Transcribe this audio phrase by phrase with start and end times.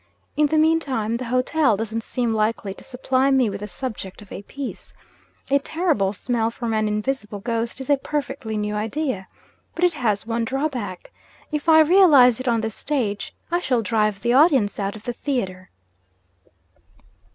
[0.35, 4.23] In the mean time, the hotel doesn't seem likely to supply me with the subject
[4.23, 4.95] of a piece.
[5.51, 9.27] A terrible smell from an invisible ghost is a perfectly new idea.
[9.75, 11.11] But it has one drawback.
[11.51, 15.13] If I realise it on the stage, I shall drive the audience out of the
[15.13, 15.69] theatre.'